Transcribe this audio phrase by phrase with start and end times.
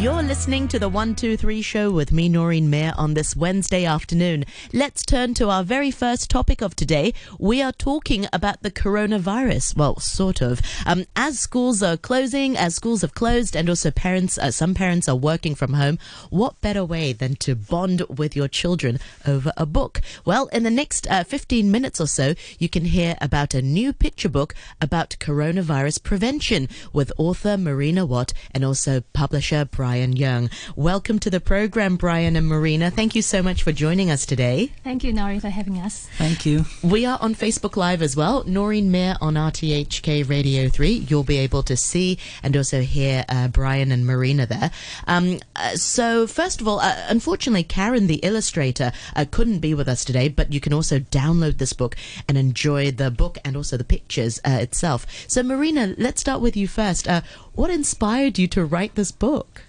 [0.00, 4.44] You're listening to the 123 show with me, Noreen Mayer, on this Wednesday afternoon.
[4.72, 7.14] Let's turn to our very first topic of today.
[7.40, 9.76] We are talking about the coronavirus.
[9.76, 10.60] Well, sort of.
[10.86, 15.08] Um, as schools are closing, as schools have closed, and also parents, uh, some parents
[15.08, 15.98] are working from home,
[16.30, 20.00] what better way than to bond with your children over a book?
[20.24, 23.92] Well, in the next uh, 15 minutes or so, you can hear about a new
[23.92, 30.50] picture book about coronavirus prevention with author Marina Watt and also publisher Brian Yeung.
[30.76, 32.90] Welcome to the program, Brian and Marina.
[32.90, 34.72] Thank you so much for joining us today.
[34.84, 36.08] Thank you, Nori, for having us.
[36.18, 36.64] Thank you.
[36.82, 38.44] We are on Facebook Live as well.
[38.44, 40.90] Noreen Mayer on RTHK Radio 3.
[41.08, 44.70] You'll be able to see and also hear uh, Brian and Marina there.
[45.06, 49.88] Um, uh, so, first of all, uh, unfortunately, Karen, the illustrator, uh, couldn't be with
[49.88, 51.96] us today, but you can also download this book
[52.28, 55.06] and enjoy the book and also the pictures uh, itself.
[55.26, 57.08] So, Marina, let's start with you first.
[57.08, 57.22] Uh,
[57.54, 59.62] what inspired you to write this book?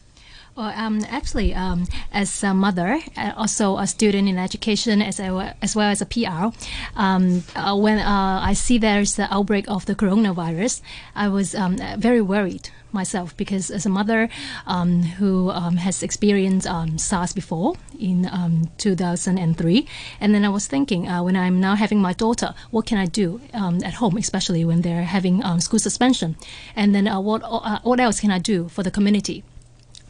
[0.60, 5.56] Well, um, actually, um, as a mother, uh, also a student in education, as, a,
[5.62, 6.52] as well as a PR,
[6.98, 10.82] um, uh, when uh, I see there's the outbreak of the coronavirus,
[11.16, 14.28] I was um, very worried myself because as a mother
[14.68, 19.88] um, who um, has experienced um, SARS before in um, 2003,
[20.20, 23.06] and then I was thinking uh, when I'm now having my daughter, what can I
[23.06, 26.36] do um, at home, especially when they're having school suspension,
[26.76, 29.46] and then uh, what uh, what else can I do for the community?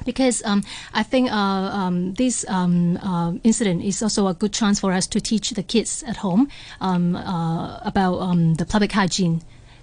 [0.06, 4.80] Because um, I think uh, um, this um, uh, incident is also a good chance
[4.80, 6.50] for us to teach the kids at home
[6.82, 9.42] um, uh, about um, the public hygiene.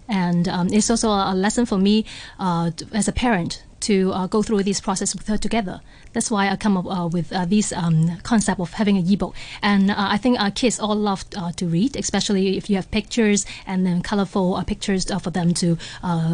[0.09, 2.05] And um, it's also a lesson for me
[2.39, 5.81] uh, as a parent to uh, go through this process with her together.
[6.13, 9.35] That's why I come up uh, with uh, this um, concept of having an ebook.
[9.63, 13.45] And uh, I think kids all love uh, to read, especially if you have pictures
[13.67, 15.79] and then colorful uh, pictures for them to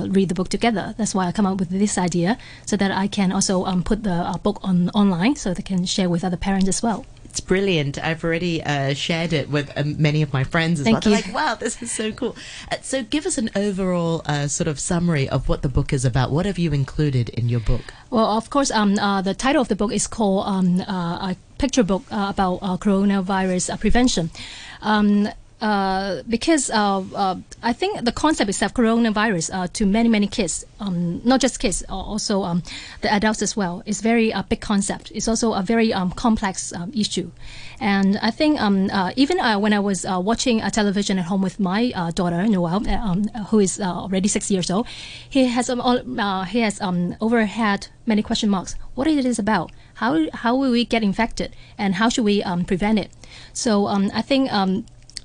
[0.09, 0.95] read the book together.
[0.99, 4.05] That's why I come up with this idea so that I can also um, put
[4.05, 7.05] the book on online so they can share with other parents as well.
[7.33, 7.97] It's brilliant.
[7.97, 11.15] I've already uh, shared it with um, many of my friends as Thank well.
[11.15, 11.23] You.
[11.23, 12.37] They're like, wow, this is so cool.
[12.71, 16.05] Uh, so, give us an overall uh, sort of summary of what the book is
[16.05, 16.31] about.
[16.31, 17.95] What have you included in your book?
[18.11, 21.37] Well, of course, um, uh, the title of the book is called um, uh, a
[21.57, 24.29] picture book uh, about coronavirus prevention.
[24.83, 25.31] Um,
[25.63, 30.65] uh, because uh, uh, I think the concept itself, coronavirus, uh, to many many kids,
[30.81, 32.65] um, not just kids, also um,
[33.01, 35.13] the adults as well, is very uh, big concept.
[35.15, 37.31] It's also a very um, complex um, issue,
[37.79, 41.93] and I think um, even when I was watching a television at home with my
[42.17, 44.89] daughter Noel, um, who is already six years old,
[45.31, 45.69] he has
[46.51, 46.81] he has
[47.21, 48.75] overhead many question marks.
[48.97, 49.71] What it is about?
[49.95, 53.13] How how will we get infected, and how should we prevent it?
[53.53, 54.51] So I think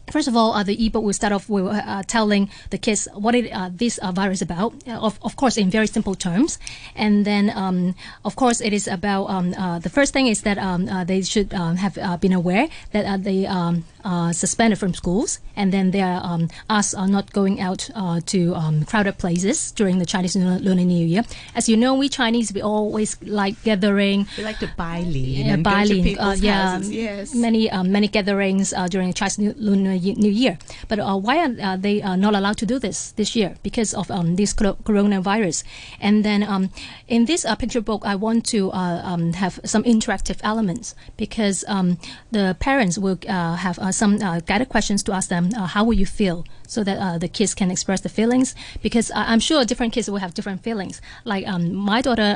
[0.09, 3.35] First of all, uh, the ebook will start off with uh, telling the kids what
[3.35, 6.59] it, uh, this uh, virus is about, uh, of, of course, in very simple terms.
[6.95, 10.57] And then, um, of course, it is about um, uh, the first thing is that
[10.57, 15.73] um, they should um, have been aware that they um, uh, suspended from schools, and
[15.73, 19.99] then they are um, asked uh, not going out uh, to um, crowded places during
[19.99, 21.23] the Chinese Lunar New Year.
[21.55, 24.25] As you know, we Chinese we always like gathering.
[24.37, 27.35] We like to buy li, yeah, buy li, uh, yeah, yes.
[27.35, 30.57] many uh, many gatherings uh, during Chinese Lunar New Year.
[30.87, 33.55] But why are they not allowed to do this this year?
[33.61, 35.63] Because of um, this coronavirus.
[35.99, 36.69] And then um,
[37.09, 41.99] in this picture book, I want to um, have some interactive elements because um,
[42.31, 46.05] the parents will have some uh, guided questions to ask them, uh, how will you
[46.05, 46.45] feel?
[46.67, 48.53] So that uh, the kids can express the feelings.
[48.81, 51.01] Because I'm sure different kids will have different feelings.
[51.23, 52.35] Like um, my daughter,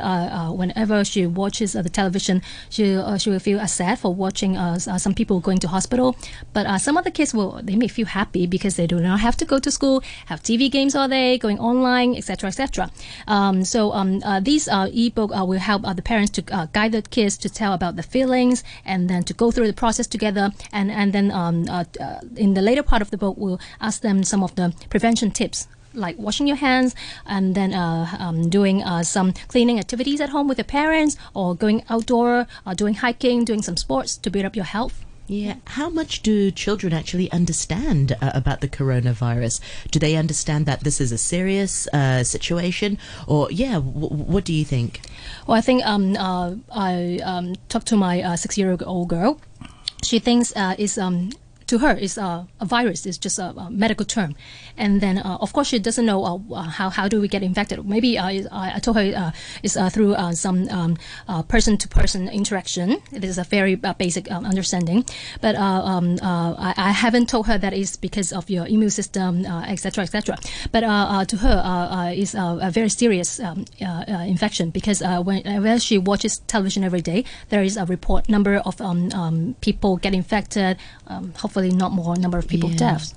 [0.54, 2.40] whenever she watches the television,
[2.70, 6.16] she, she will feel sad for watching some people going to hospital.
[6.54, 9.44] But some other kids will, they may feel happy because they do not have to
[9.44, 12.90] go to school, have TV games all day, going online, etc., etc.
[13.26, 16.42] Um, so um, these uh, ebook will help the parents to
[16.72, 20.06] guide the kids to tell about the feelings and then to go through the process
[20.06, 23.60] together and and then um, uh, uh, in the later part of the book, we'll
[23.80, 26.94] ask them some of the prevention tips like washing your hands
[27.26, 31.54] and then uh, um, doing uh, some cleaning activities at home with your parents or
[31.54, 35.04] going outdoor, uh, doing hiking, doing some sports to build up your health.
[35.28, 35.56] Yeah.
[35.66, 39.60] How much do children actually understand uh, about the coronavirus?
[39.90, 42.98] Do they understand that this is a serious uh, situation?
[43.26, 45.00] Or, yeah, w- what do you think?
[45.46, 46.16] Well, I think um,
[46.74, 49.40] I um, talked to my six year old girl.
[50.02, 51.30] She thinks it's um,
[51.72, 54.36] to her is a virus is just a, a medical term,
[54.76, 56.20] and then uh, of course she doesn't know
[56.52, 57.80] uh, how how do we get infected.
[57.88, 59.30] Maybe uh, I, I told her uh,
[59.62, 60.98] it's uh, through some um,
[61.28, 63.00] uh, person-to-person interaction.
[63.10, 65.04] It is a very basic um, understanding,
[65.40, 70.04] but um, I, I haven't told her that it's because of your immune system, etc.,
[70.04, 70.36] etc.
[70.36, 70.82] Et but
[71.28, 73.64] to her, it's a very serious um,
[74.28, 78.56] infection because uh, when, when she watches television every day, there is a report number
[78.56, 80.76] of um, people get infected.
[81.06, 82.76] Um, hopefully, not more number of people Yeah.
[82.76, 83.14] deaths.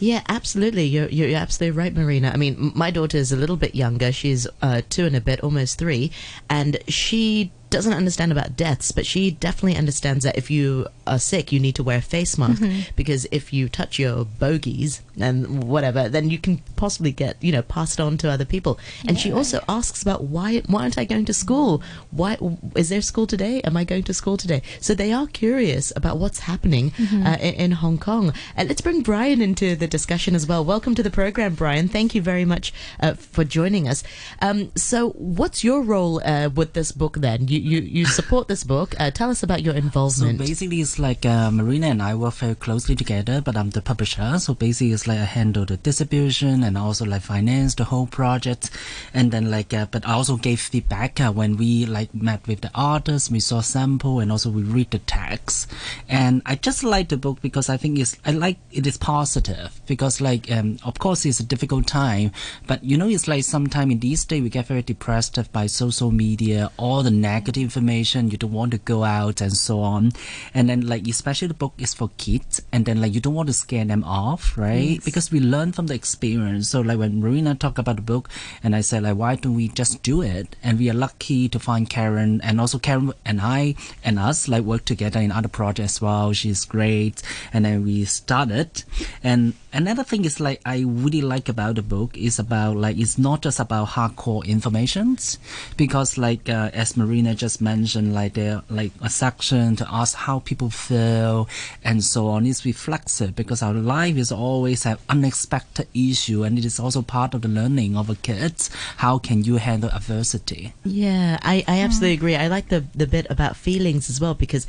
[0.00, 0.84] Yeah, absolutely.
[0.86, 2.30] You're, you're you're absolutely right, Marina.
[2.34, 4.10] I mean, my daughter is a little bit younger.
[4.12, 6.10] She's uh, two and a bit, almost three,
[6.50, 11.52] and she doesn't understand about deaths, but she definitely understands that if you are sick,
[11.52, 12.62] you need to wear a face mask
[12.96, 17.62] because if you touch your bogies and whatever, then you can possibly get you know
[17.62, 18.78] passed on to other people.
[19.06, 21.82] And she also asks about why why aren't I going to school?
[22.10, 22.38] Why
[22.74, 23.60] is there school today?
[23.62, 24.62] Am I going to school today?
[24.80, 28.30] So they are curious about what's happening uh, in, in Hong Kong.
[28.56, 30.64] Uh, let's bring Brian into the discussion as well.
[30.64, 31.88] Welcome to the program, Brian.
[31.88, 34.02] Thank you very much uh, for joining us.
[34.40, 37.48] Um, so, what's your role uh, with this book then?
[37.48, 38.94] You you, you support this book.
[38.98, 40.38] Uh, tell us about your involvement.
[40.38, 43.82] So basically, it's like uh, Marina and I work very closely together, but I'm the
[43.82, 44.38] publisher.
[44.38, 48.70] So basically, it's like I handle the distribution and also like finance the whole project,
[49.12, 52.60] and then like, uh, but I also gave feedback uh, when we like met with
[52.60, 55.70] the artists, we saw sample, and also we read the text.
[56.08, 59.80] And I just like the book because I think it's I like it is positive
[59.86, 62.32] because like um, of course it's a difficult time,
[62.66, 66.10] but you know it's like sometime in these days we get very depressed by social
[66.10, 68.30] media, all the negative information.
[68.30, 70.12] You don't want to go out and so on,
[70.54, 73.48] and then like especially the book is for kids, and then like you don't want
[73.48, 74.98] to scare them off, right?
[75.04, 76.68] Because we learn from the experience.
[76.68, 78.28] So like when Marina talked about the book,
[78.62, 80.56] and I said like why don't we just do it?
[80.62, 83.74] And we are lucky to find Karen, and also Karen and I
[84.04, 86.32] and us like work together in other projects as well.
[86.32, 87.22] She's great,
[87.52, 88.84] and then we started.
[89.22, 93.18] And another thing is like I really like about the book is about like it's
[93.18, 95.38] not just about hardcore informations,
[95.76, 100.40] because like uh, as Marina just mentioned, like there like a section to ask how
[100.40, 101.48] people feel
[101.84, 102.46] and so on.
[102.46, 107.34] It's reflexive because our life is always have unexpected issue, and it is also part
[107.34, 108.70] of the learning of a kids.
[108.98, 110.74] How can you handle adversity?
[110.84, 112.36] Yeah, I, I absolutely agree.
[112.36, 114.66] I like the the bit about feelings as well because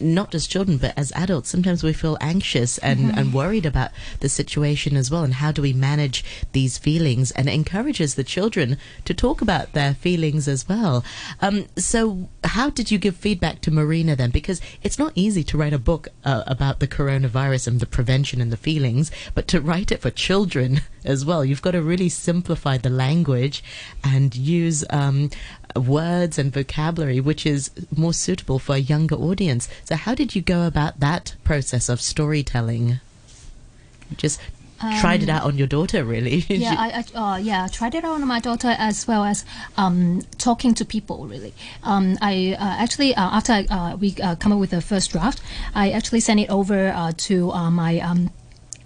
[0.00, 3.90] not just children, but as adults, sometimes we feel anxious and, and worried about
[4.20, 5.24] the situation as well.
[5.24, 7.30] And how do we manage these feelings?
[7.32, 11.04] And encourages the children to talk about their feelings as well.
[11.40, 14.30] Um, so, how did you give feedback to Marina then?
[14.30, 18.40] Because it's not easy to write a book uh, about the coronavirus and the prevention
[18.40, 22.08] and the feelings, but to write it for children as well, you've got to really
[22.08, 23.62] simplify the language
[24.04, 25.30] and use um,
[25.76, 29.68] words and vocabulary which is more suitable for a younger audience.
[29.84, 33.00] So, how did you go about that process of storytelling?
[34.18, 34.40] Just
[35.00, 36.36] tried it out on your daughter, really.
[36.48, 39.44] yeah, I, I uh, yeah I tried it out on my daughter as well as
[39.76, 41.26] um, talking to people.
[41.26, 45.12] Really, um, I uh, actually uh, after uh, we uh, come up with the first
[45.12, 45.40] draft,
[45.74, 48.30] I actually sent it over uh, to uh, my um,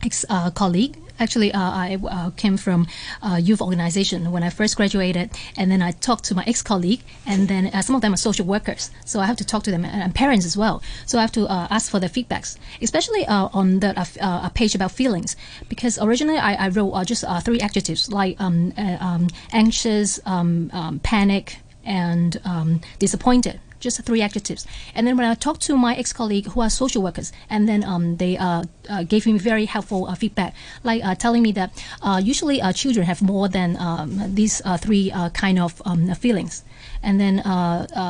[0.02, 0.98] ex uh, colleague.
[1.18, 2.86] Actually, uh, I uh, came from
[3.22, 7.48] uh, youth organization when I first graduated, and then I talked to my ex-colleague, and
[7.48, 9.84] then uh, some of them are social workers, so I have to talk to them
[9.84, 10.82] and, and parents as well.
[11.06, 14.46] So I have to uh, ask for their feedbacks, especially uh, on the uh, uh,
[14.46, 15.36] a page about feelings,
[15.68, 20.20] because originally I, I wrote uh, just uh, three adjectives like um, uh, um, anxious,
[20.26, 24.66] um, um, panic, and um, disappointed just three adjectives.
[24.94, 28.16] And then when I talked to my ex-colleague who are social workers, and then um,
[28.16, 31.70] they uh, uh, gave me very helpful uh, feedback, like uh, telling me that
[32.02, 36.64] uh, usually uh, children have more than um, these three kind of um, feelings.
[37.02, 37.36] And then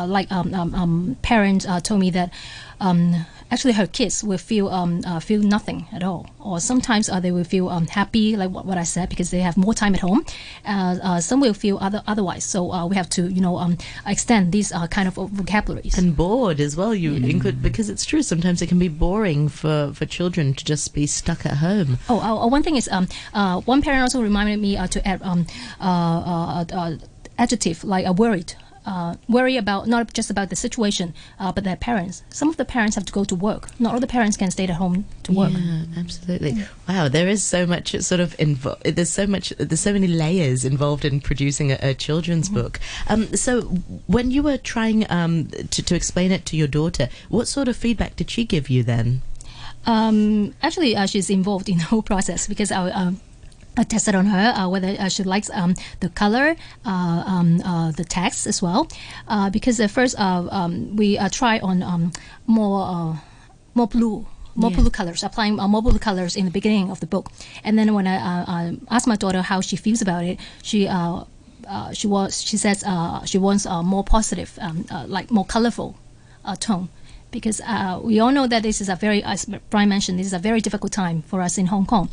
[0.08, 2.30] like um, um, um, parents told me that
[3.50, 7.30] actually her kids will feel um, uh, feel nothing at all, or sometimes uh, they
[7.32, 10.00] will feel um, happy, like what, what I said, because they have more time at
[10.00, 10.24] home.
[10.64, 12.44] Uh, uh, some will feel other otherwise.
[12.44, 13.76] So uh, we have to you know um,
[14.06, 15.98] extend these uh, kind of vocabularies.
[15.98, 16.94] and bored as well.
[16.94, 18.22] You include because it's true.
[18.22, 21.98] Sometimes it can be boring for for children to just be stuck at home.
[22.08, 25.22] Oh, uh, one thing is, um, uh, one parent also reminded me uh, to add
[25.22, 25.46] um,
[25.80, 26.96] uh, uh, uh,
[27.38, 28.54] adjective like uh, worried.
[28.86, 32.22] Uh, worry about not just about the situation, uh, but their parents.
[32.30, 33.68] Some of the parents have to go to work.
[33.80, 35.52] Not all the parents can stay at home to work.
[35.52, 36.56] Yeah, absolutely.
[36.88, 39.50] Wow, there is so much sort of invo- There's so much.
[39.58, 42.78] There's so many layers involved in producing a, a children's book.
[43.08, 43.62] Um, so
[44.06, 47.76] when you were trying um, to, to explain it to your daughter, what sort of
[47.76, 49.22] feedback did she give you then?
[49.86, 53.20] Um, actually, uh, she's involved in the whole process because I, um,
[53.76, 57.90] I tested on her uh, whether uh, she likes um, the color, uh, um, uh,
[57.92, 58.88] the text as well.
[59.28, 62.12] Uh, because at first uh, um, we uh, try on um,
[62.46, 63.16] more uh,
[63.74, 64.26] more blue.
[64.56, 64.80] more Yeah.
[64.80, 67.26] blue colors, applying uh, more blue colors in the beginning of the book.
[67.64, 70.88] And then when I uh, uh, asked my daughter how she feels about it, she
[70.88, 71.24] uh,
[71.68, 75.44] uh, she was she says uh, she wants a more positive, um, uh, like more
[75.44, 75.90] colorful
[76.48, 76.88] uh, tone.
[77.36, 80.32] Because uh, we all know that this is a very, as Brian mentioned, this is
[80.32, 82.08] a very difficult time for us in Hong Kong.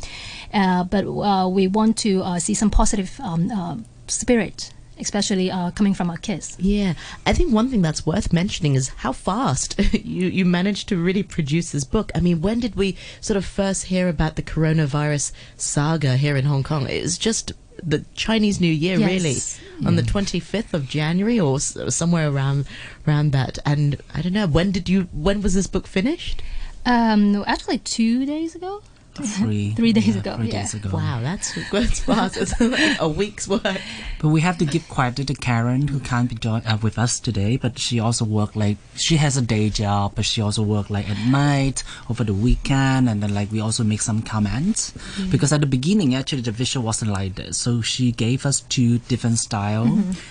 [0.52, 3.76] Uh, but uh, we want to uh, see some positive um, uh,
[4.06, 6.58] spirit, especially uh, coming from our kids.
[6.60, 6.92] Yeah,
[7.24, 11.22] I think one thing that's worth mentioning is how fast you you managed to really
[11.22, 12.12] produce this book.
[12.14, 16.44] I mean, when did we sort of first hear about the coronavirus saga here in
[16.44, 16.86] Hong Kong?
[16.86, 17.52] It was just
[17.86, 19.10] the Chinese New Year, Yes.
[19.10, 22.66] really, on the twenty fifth of January or somewhere around
[23.06, 23.58] around that.
[23.66, 26.42] And I don't know when did you when was this book finished?
[26.86, 28.82] Um, no, actually, two days ago.
[29.14, 30.62] Three, Three days yeah, ago, Three yeah.
[30.62, 30.90] days ago.
[30.92, 32.36] Wow, that's that's fast.
[32.36, 33.80] It's like a week's work.
[34.20, 37.20] But we have to give credit to Karen, who can't be join, uh, with us
[37.20, 37.56] today.
[37.56, 41.08] But she also work like she has a day job, but she also work like
[41.08, 44.92] at night over the weekend, and then like we also make some comments
[45.30, 47.58] because at the beginning actually the visual wasn't like this.
[47.58, 49.86] So she gave us two different style,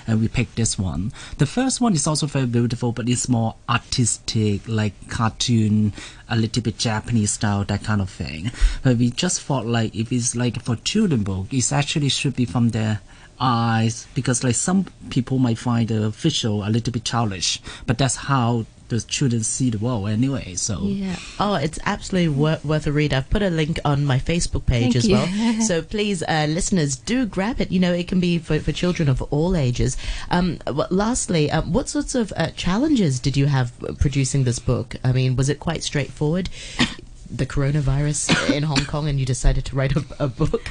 [0.07, 1.11] and we picked this one.
[1.37, 5.93] The first one is also very beautiful, but it's more artistic, like cartoon,
[6.29, 8.51] a little bit Japanese style, that kind of thing.
[8.83, 12.45] But we just thought like if it's like for children book, it actually should be
[12.45, 12.99] from the
[13.39, 18.15] eyes because like some people might find the visual a little bit childish, but that's
[18.15, 20.55] how the children see the world anyway.
[20.55, 21.15] So Yeah.
[21.39, 23.13] Oh, it's absolutely wor- worth a read.
[23.13, 25.15] I've put a link on my Facebook page Thank as you.
[25.15, 25.61] well.
[25.67, 27.71] so please, uh, listeners, do grab it.
[27.71, 29.97] You know, it can be for, for children of all ages.
[30.29, 34.95] Um, well, lastly, um, what sorts of uh, challenges did you have producing this book?
[35.03, 36.49] I mean, was it quite straightforward?
[37.35, 40.69] The coronavirus in Hong Kong, and you decided to write a, a book.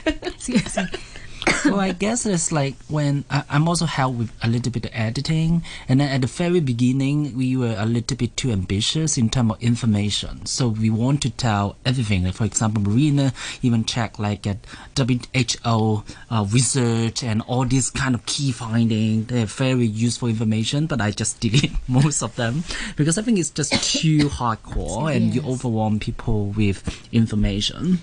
[1.64, 4.90] Well, I guess it's like when I, I'm also helped with a little bit of
[4.94, 9.30] editing, and then at the very beginning we were a little bit too ambitious in
[9.30, 10.46] terms of information.
[10.46, 12.25] So we want to tell everything.
[12.25, 13.32] Like for example, Marina
[13.62, 14.58] even checked like at
[14.96, 19.26] WHO uh, research and all these kind of key findings.
[19.26, 22.64] They're very useful information, but I just delete most of them
[22.96, 27.99] because I think it's just too hardcore and you overwhelm people with information.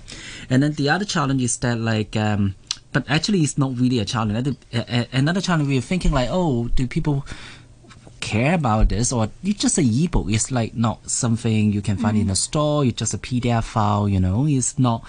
[0.48, 2.16] And then the other challenge is that like.
[2.16, 2.54] Um,
[2.92, 4.32] but actually it's not really a challenge.
[4.72, 7.26] Another, another challenge we're thinking like, oh, do people
[8.20, 9.12] care about this?
[9.12, 12.32] Or it's just a ebook it's like not something you can find in mm.
[12.32, 12.84] a store.
[12.84, 14.46] It's just a pdf file you know?
[14.46, 15.04] It's not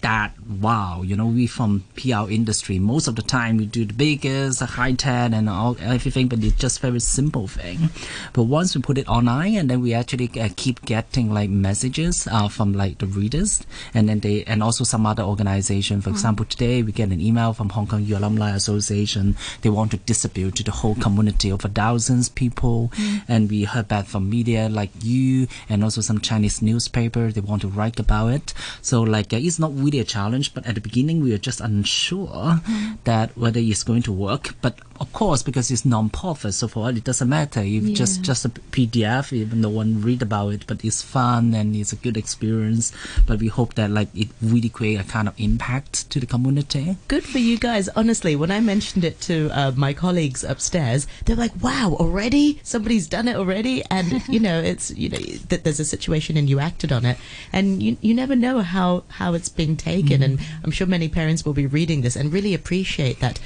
[0.00, 3.94] that wow you know we from pr industry most of the time we do the
[3.94, 7.90] biggest the high tech and all everything but it's just very simple thing.
[8.32, 12.28] But once we put it online and then we actually uh, keep getting like messages
[12.30, 13.64] uh, from like the readers
[13.94, 16.00] and then they and also some other organization.
[16.00, 19.36] For example today we get an email from hong kong U alumni association.
[19.62, 22.92] They want to distribute to the whole community of thousands people.
[23.28, 27.30] And we heard back from media like you and also some chinese newspaper.
[27.30, 28.54] They want to write about it.
[28.82, 31.60] So like uh, it's not really a challenge but at the beginning we were just
[31.60, 32.92] unsure mm-hmm.
[33.04, 34.54] that whether it's going to work.
[34.60, 38.22] But of course because it's non-profit so for us it doesn't matter if just Yeah.
[38.24, 41.96] just a pdf even no one read about it but it's fun and it's a
[41.96, 42.92] good experience
[43.26, 46.96] but we hope that like it really create a kind of impact to the community
[47.08, 47.88] Good for you guys.
[47.96, 52.60] Honestly, when I mentioned it to uh, my colleagues upstairs, they're like, "Wow, already?
[52.62, 56.48] Somebody's done it already!" And you know, it's you know, that there's a situation and
[56.50, 57.16] you acted on it,
[57.52, 60.22] and you you never know how how it's being taken.
[60.22, 63.38] And I'm sure many parents will be reading this and really appreciate that.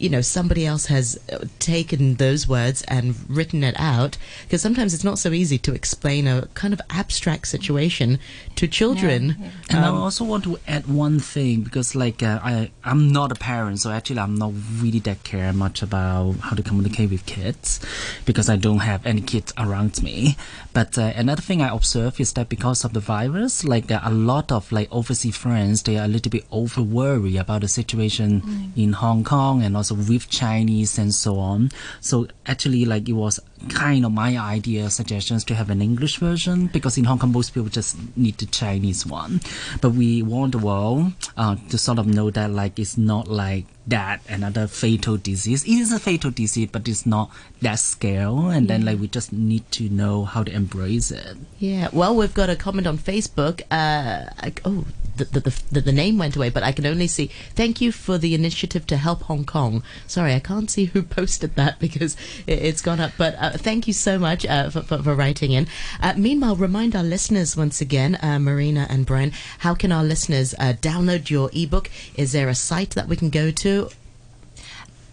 [0.00, 4.94] You know, somebody else has uh, taken those words and written it out because sometimes
[4.94, 8.18] it's not so easy to explain a kind of abstract situation
[8.56, 9.36] to children.
[9.38, 9.76] yeah.
[9.76, 13.34] And I also want to add one thing because, like, uh, I I'm not a
[13.34, 17.80] parent, so actually I'm not really that care much about how to communicate with kids
[18.24, 20.36] because I don't have any kids around me.
[20.72, 24.10] But uh, another thing I observe is that because of the virus, like uh, a
[24.10, 28.72] lot of like overseas friends, they are a little bit over worried about the situation
[28.76, 31.70] in Hong Kong and also with Chinese and so on.
[32.00, 36.66] So actually, like it was kind of my idea suggestions to have an English version
[36.66, 39.40] because in Hong Kong most people just need the Chinese one,
[39.80, 43.66] but we want the world uh, to sort of know that like it's not like
[43.86, 45.64] that another fatal disease.
[45.64, 47.30] It is a fatal disease, but it's not
[47.60, 51.36] that scale, and then like we just need to know how to embrace it.
[51.58, 53.62] Yeah, well, we've got a comment on Facebook.
[53.70, 54.86] Uh, I, oh,
[55.24, 57.30] the, the, the, the name went away, but I can only see.
[57.54, 59.82] Thank you for the initiative to help Hong Kong.
[60.06, 63.12] Sorry, I can't see who posted that because it, it's gone up.
[63.16, 65.66] But uh, thank you so much uh, for, for, for writing in.
[66.00, 70.54] Uh, meanwhile, remind our listeners once again, uh, Marina and Brian, how can our listeners
[70.58, 71.90] uh, download your ebook?
[72.16, 73.90] Is there a site that we can go to?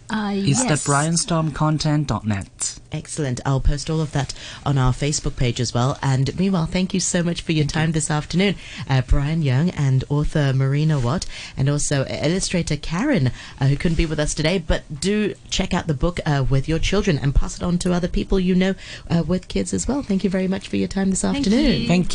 [0.10, 0.86] Uh, It's yes.
[0.86, 2.80] the brianstormcontent.net.
[2.92, 3.42] Excellent.
[3.46, 4.34] I'll post all of that
[4.66, 5.98] on our Facebook page as well.
[6.02, 8.56] And meanwhile, thank you so much for your time this afternoon,
[8.90, 11.26] uh, Brian Yeung and author Marina Watt,
[11.58, 14.58] and also illustrator Karen, uh, who couldn't be with us today.
[14.58, 17.92] But do check out the book uh, with your children and pass it on to
[17.94, 18.76] other people you know
[19.10, 20.02] uh, with kids as well.
[20.02, 21.52] Thank you very much for your time this afternoon.
[21.52, 21.88] Thank you.
[21.88, 22.06] Thank